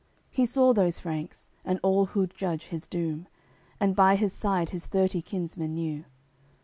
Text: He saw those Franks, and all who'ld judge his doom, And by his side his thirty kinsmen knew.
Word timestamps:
He 0.31 0.47
saw 0.47 0.73
those 0.73 0.97
Franks, 0.97 1.51
and 1.63 1.79
all 1.83 2.07
who'ld 2.07 2.33
judge 2.33 2.69
his 2.69 2.87
doom, 2.87 3.27
And 3.79 3.95
by 3.95 4.15
his 4.15 4.33
side 4.33 4.71
his 4.71 4.87
thirty 4.87 5.21
kinsmen 5.21 5.75
knew. 5.75 6.05